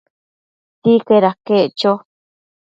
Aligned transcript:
Sicaid 0.83 1.23
aquec 1.31 1.69
cho 1.79 1.91